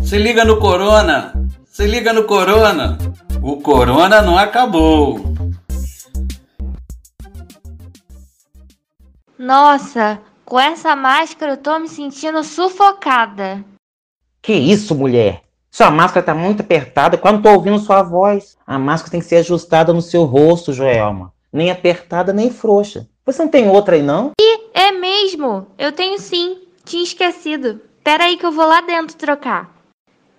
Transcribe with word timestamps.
Se 0.00 0.16
liga 0.16 0.44
no 0.44 0.60
Corona! 0.60 1.32
Se 1.66 1.88
liga 1.88 2.12
no 2.12 2.22
Corona! 2.24 2.96
O 3.42 3.60
Corona 3.60 4.22
não 4.22 4.38
acabou! 4.38 5.20
Nossa, 9.36 10.20
com 10.44 10.60
essa 10.60 10.94
máscara 10.94 11.52
eu 11.52 11.56
tô 11.56 11.78
me 11.80 11.88
sentindo 11.88 12.44
sufocada. 12.44 13.64
Que 14.40 14.52
isso, 14.52 14.94
mulher? 14.94 15.42
Sua 15.68 15.90
máscara 15.90 16.24
tá 16.24 16.34
muito 16.34 16.62
apertada, 16.62 17.18
quase 17.18 17.36
não 17.36 17.42
tô 17.42 17.50
ouvindo 17.50 17.80
sua 17.80 18.04
voz. 18.04 18.56
A 18.64 18.78
máscara 18.78 19.10
tem 19.10 19.20
que 19.20 19.26
ser 19.26 19.36
ajustada 19.38 19.92
no 19.92 20.00
seu 20.00 20.24
rosto, 20.24 20.72
Joelma. 20.72 21.32
Nem 21.52 21.72
apertada, 21.72 22.32
nem 22.32 22.50
frouxa. 22.50 23.08
Você 23.26 23.42
não 23.42 23.50
tem 23.50 23.68
outra 23.68 23.96
aí, 23.96 24.02
não? 24.02 24.30
Ih, 24.40 24.70
é 24.72 24.92
mesmo? 24.92 25.66
Eu 25.76 25.90
tenho 25.90 26.20
sim. 26.20 26.67
Tinha 26.88 27.02
esquecido. 27.02 27.82
Pera 28.02 28.24
aí 28.24 28.38
que 28.38 28.46
eu 28.46 28.50
vou 28.50 28.66
lá 28.66 28.80
dentro 28.80 29.14
trocar. 29.14 29.70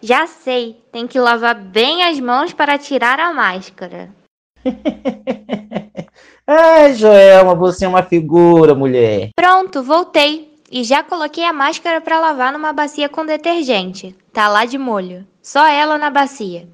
Já 0.00 0.28
sei, 0.28 0.80
tem 0.92 1.04
que 1.04 1.18
lavar 1.18 1.56
bem 1.56 2.04
as 2.04 2.20
mãos 2.20 2.52
para 2.52 2.78
tirar 2.78 3.18
a 3.18 3.32
máscara. 3.32 4.14
Ai, 6.46 6.94
Joelma, 6.94 7.56
você 7.56 7.84
é 7.84 7.88
uma 7.88 8.04
figura, 8.04 8.76
mulher. 8.76 9.30
Pronto, 9.34 9.82
voltei. 9.82 10.54
E 10.70 10.84
já 10.84 11.02
coloquei 11.02 11.42
a 11.42 11.52
máscara 11.52 12.00
para 12.00 12.20
lavar 12.20 12.52
numa 12.52 12.72
bacia 12.72 13.08
com 13.08 13.26
detergente. 13.26 14.14
Tá 14.32 14.46
lá 14.46 14.64
de 14.64 14.78
molho. 14.78 15.26
Só 15.42 15.66
ela 15.66 15.98
na 15.98 16.10
bacia. 16.10 16.68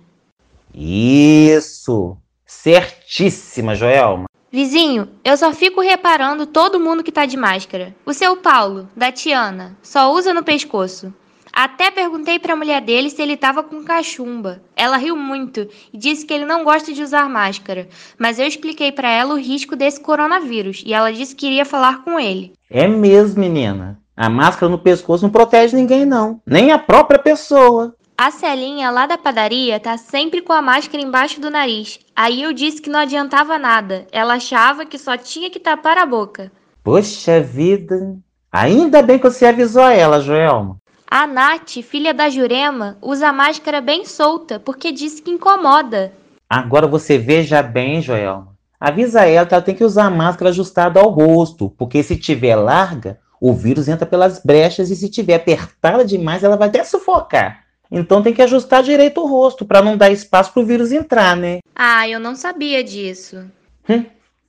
Isso! 0.74 2.18
Certíssima, 2.44 3.74
Joelma. 3.74 4.26
Vizinho, 4.52 5.08
eu 5.24 5.34
só 5.34 5.50
fico 5.54 5.80
reparando 5.80 6.44
todo 6.44 6.78
mundo 6.78 7.02
que 7.02 7.10
tá 7.10 7.24
de 7.24 7.38
máscara. 7.38 7.96
O 8.04 8.12
seu 8.12 8.36
Paulo, 8.36 8.86
da 8.94 9.10
Tiana, 9.10 9.78
só 9.82 10.12
usa 10.12 10.34
no 10.34 10.42
pescoço. 10.44 11.10
Até 11.50 11.90
perguntei 11.90 12.38
para 12.38 12.52
a 12.52 12.56
mulher 12.56 12.82
dele 12.82 13.08
se 13.08 13.22
ele 13.22 13.32
estava 13.32 13.62
com 13.62 13.82
cachumba. 13.82 14.62
Ela 14.76 14.98
riu 14.98 15.16
muito 15.16 15.66
e 15.90 15.96
disse 15.96 16.26
que 16.26 16.34
ele 16.34 16.44
não 16.44 16.64
gosta 16.64 16.92
de 16.92 17.02
usar 17.02 17.30
máscara, 17.30 17.88
mas 18.18 18.38
eu 18.38 18.46
expliquei 18.46 18.92
para 18.92 19.10
ela 19.10 19.32
o 19.32 19.38
risco 19.38 19.74
desse 19.74 20.00
coronavírus 20.00 20.82
e 20.84 20.92
ela 20.92 21.10
disse 21.10 21.34
que 21.34 21.46
iria 21.46 21.64
falar 21.64 22.04
com 22.04 22.20
ele. 22.20 22.52
É 22.68 22.86
mesmo, 22.86 23.40
menina. 23.40 23.98
A 24.14 24.28
máscara 24.28 24.70
no 24.70 24.78
pescoço 24.78 25.24
não 25.24 25.30
protege 25.30 25.74
ninguém, 25.74 26.04
não. 26.04 26.42
Nem 26.46 26.72
a 26.72 26.78
própria 26.78 27.18
pessoa. 27.18 27.94
A 28.24 28.30
Celinha 28.30 28.88
lá 28.88 29.04
da 29.04 29.18
padaria 29.18 29.80
tá 29.80 29.98
sempre 29.98 30.42
com 30.42 30.52
a 30.52 30.62
máscara 30.62 31.02
embaixo 31.02 31.40
do 31.40 31.50
nariz. 31.50 31.98
Aí 32.14 32.40
eu 32.40 32.52
disse 32.52 32.80
que 32.80 32.88
não 32.88 33.00
adiantava 33.00 33.58
nada. 33.58 34.06
Ela 34.12 34.34
achava 34.34 34.86
que 34.86 34.96
só 34.96 35.16
tinha 35.16 35.50
que 35.50 35.58
tapar 35.58 35.98
a 35.98 36.06
boca. 36.06 36.52
Poxa 36.84 37.40
vida. 37.40 38.16
Ainda 38.52 39.02
bem 39.02 39.18
que 39.18 39.28
você 39.28 39.46
avisou 39.46 39.82
a 39.82 39.92
ela, 39.92 40.20
Joelma. 40.20 40.76
A 41.10 41.26
Nath, 41.26 41.82
filha 41.82 42.14
da 42.14 42.30
Jurema, 42.30 42.96
usa 43.02 43.26
a 43.26 43.32
máscara 43.32 43.80
bem 43.80 44.04
solta 44.04 44.60
porque 44.60 44.92
disse 44.92 45.20
que 45.20 45.32
incomoda. 45.32 46.12
Agora 46.48 46.86
você 46.86 47.18
veja 47.18 47.60
bem, 47.60 48.00
Joelma. 48.00 48.54
Avisa 48.78 49.24
ela 49.26 49.46
que 49.46 49.54
ela 49.54 49.64
tem 49.64 49.74
que 49.74 49.82
usar 49.82 50.04
a 50.04 50.10
máscara 50.10 50.50
ajustada 50.50 51.00
ao 51.00 51.10
rosto, 51.10 51.70
porque 51.70 52.04
se 52.04 52.16
tiver 52.16 52.54
larga, 52.54 53.18
o 53.40 53.52
vírus 53.52 53.88
entra 53.88 54.06
pelas 54.06 54.40
brechas 54.40 54.92
e 54.92 54.94
se 54.94 55.08
tiver 55.08 55.34
apertada 55.34 56.04
demais, 56.04 56.44
ela 56.44 56.56
vai 56.56 56.68
até 56.68 56.84
sufocar. 56.84 57.61
Então 57.92 58.22
tem 58.22 58.32
que 58.32 58.40
ajustar 58.40 58.82
direito 58.82 59.20
o 59.20 59.26
rosto 59.26 59.66
para 59.66 59.82
não 59.82 59.98
dar 59.98 60.10
espaço 60.10 60.50
para 60.50 60.62
o 60.62 60.66
vírus 60.66 60.90
entrar, 60.90 61.36
né? 61.36 61.58
Ah, 61.76 62.08
eu 62.08 62.18
não 62.18 62.34
sabia 62.34 62.82
disso. 62.82 63.44
Hum, 63.86 64.06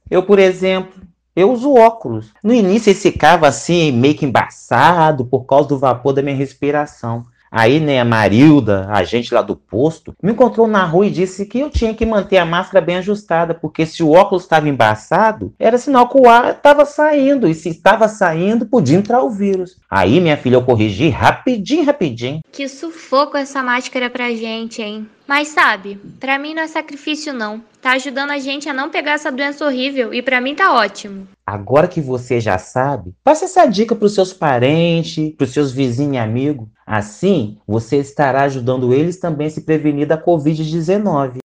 eu, 0.10 0.24
por 0.24 0.40
exemplo, 0.40 1.02
eu 1.36 1.52
uso 1.52 1.74
óculos. 1.74 2.32
No 2.42 2.54
início 2.54 2.90
ele 2.90 2.98
ficava 2.98 3.46
assim, 3.46 3.92
meio 3.92 4.16
que 4.16 4.26
embaçado 4.26 5.26
por 5.26 5.44
causa 5.44 5.68
do 5.68 5.78
vapor 5.78 6.14
da 6.14 6.22
minha 6.22 6.36
respiração. 6.36 7.26
Aí, 7.56 7.80
né, 7.80 8.00
a 8.00 8.06
Marilda, 8.06 8.88
a 8.90 9.04
gente 9.04 9.32
lá 9.32 9.44
do 9.44 9.56
posto, 9.56 10.16
me 10.24 10.32
encontrou 10.32 10.68
na 10.68 10.84
rua 10.86 11.06
e 11.06 11.12
disse 11.12 11.46
que 11.46 11.60
eu 11.60 11.70
tinha 11.70 11.94
que 11.94 12.04
manter 12.04 12.40
a 12.40 12.46
máscara 12.46 12.84
bem 12.84 12.96
ajustada, 12.96 13.54
porque 13.54 13.86
se 13.86 14.02
o 14.02 14.10
óculos 14.10 14.42
estava 14.42 14.68
embaçado, 14.68 15.54
era 15.60 15.78
sinal 15.78 16.10
que 16.10 16.18
o 16.18 16.28
ar 16.28 16.50
estava 16.50 16.84
saindo, 16.84 17.48
e 17.48 17.54
se 17.54 17.70
estava 17.70 18.08
saindo, 18.08 18.66
podia 18.66 18.98
entrar 18.98 19.22
o 19.22 19.30
vírus. 19.30 19.78
Aí, 19.88 20.20
minha 20.20 20.36
filha, 20.36 20.56
eu 20.56 20.66
corrigi 20.66 21.10
rapidinho, 21.10 21.86
rapidinho. 21.86 22.42
Que 22.52 22.68
sufoco 22.68 23.38
essa 23.38 23.62
máscara 23.62 24.10
pra 24.10 24.32
gente, 24.32 24.82
hein? 24.82 25.08
Mas 25.28 25.50
sabe, 25.50 26.00
pra 26.20 26.38
mim 26.38 26.54
não 26.54 26.64
é 26.64 26.68
sacrifício 26.68 27.34
não. 27.34 27.62
Tá 27.82 27.92
ajudando 27.92 28.32
a 28.32 28.40
gente 28.40 28.68
a 28.68 28.74
não 28.74 28.90
pegar 28.90 29.14
essa 29.14 29.32
doença 29.32 29.66
horrível 29.66 30.14
e 30.14 30.22
pra 30.22 30.42
mim 30.42 30.56
tá 30.56 30.74
ótimo. 30.74 31.28
Agora 31.46 31.88
que 31.88 32.00
você 32.00 32.40
já 32.40 32.58
sabe, 32.58 33.14
passe 33.24 33.46
essa 33.46 33.66
dica 33.66 33.96
pros 33.96 34.14
seus 34.14 34.32
parentes, 34.32 35.34
pros 35.36 35.52
seus 35.52 35.72
vizinhos 35.72 36.16
e 36.16 36.18
amigos. 36.18 36.68
Assim, 36.86 37.58
você 37.68 37.98
estará 37.98 38.44
ajudando 38.44 38.94
eles 38.94 39.18
também 39.18 39.48
a 39.48 39.50
se 39.50 39.62
prevenir 39.62 40.08
da 40.08 40.22
Covid-19. 40.22 41.43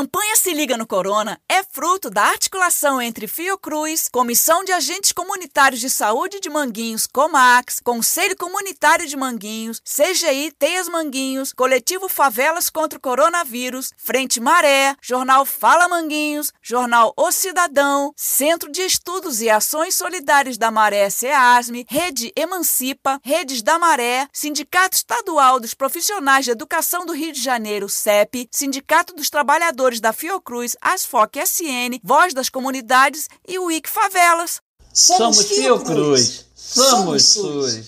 Campanha 0.00 0.34
Se 0.34 0.54
Liga 0.54 0.78
no 0.78 0.86
Corona 0.86 1.38
é 1.46 1.62
fruto 1.62 2.08
da 2.08 2.22
articulação 2.22 3.02
entre 3.02 3.26
Fiocruz, 3.26 4.08
Comissão 4.10 4.64
de 4.64 4.72
Agentes 4.72 5.12
Comunitários 5.12 5.78
de 5.78 5.90
Saúde 5.90 6.40
de 6.40 6.48
Manguinhos, 6.48 7.06
Comax, 7.06 7.80
Conselho 7.84 8.34
Comunitário 8.34 9.06
de 9.06 9.14
Manguinhos, 9.14 9.82
CGI 9.84 10.52
Teias 10.58 10.88
Manguinhos, 10.88 11.52
Coletivo 11.52 12.08
Favelas 12.08 12.70
contra 12.70 12.98
o 12.98 13.02
Coronavírus, 13.02 13.92
Frente 13.94 14.40
Maré, 14.40 14.96
Jornal 15.02 15.44
Fala 15.44 15.86
Manguinhos, 15.86 16.50
Jornal 16.62 17.12
O 17.14 17.30
Cidadão, 17.30 18.10
Centro 18.16 18.72
de 18.72 18.80
Estudos 18.80 19.42
e 19.42 19.50
Ações 19.50 19.96
Solidárias 19.96 20.56
da 20.56 20.70
Maré 20.70 21.10
SEASME, 21.10 21.84
Rede 21.86 22.32
Emancipa, 22.34 23.20
Redes 23.22 23.60
da 23.60 23.78
Maré, 23.78 24.26
Sindicato 24.32 24.96
Estadual 24.96 25.60
dos 25.60 25.74
Profissionais 25.74 26.46
de 26.46 26.52
Educação 26.52 27.04
do 27.04 27.12
Rio 27.12 27.34
de 27.34 27.42
Janeiro, 27.42 27.86
CEP, 27.86 28.48
Sindicato 28.50 29.14
dos 29.14 29.28
Trabalhadores 29.28 29.89
da 29.98 30.12
Fiocruz, 30.12 30.76
Asfoc 30.80 31.36
SN, 31.44 31.98
Voz 32.04 32.34
das 32.34 32.50
Comunidades 32.50 33.28
e 33.48 33.58
o 33.58 33.70
IC 33.70 33.88
Favelas. 33.88 34.60
Somos 34.92 35.42
Fiocruz, 35.46 36.44
somos 36.54 37.24
SUS. 37.24 37.86